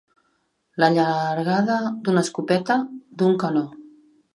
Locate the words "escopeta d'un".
2.27-3.41